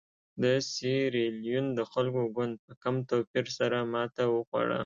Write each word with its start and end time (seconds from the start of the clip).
د 0.41 0.43
سیریلیون 0.71 1.65
د 1.77 1.79
خلکو 1.91 2.21
ګوند 2.35 2.53
په 2.65 2.71
کم 2.83 2.95
توپیر 3.09 3.45
سره 3.57 3.77
ماته 3.93 4.23
وخوړه. 4.29 4.79